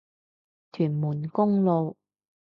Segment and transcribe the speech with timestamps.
[0.71, 1.95] 屯門公路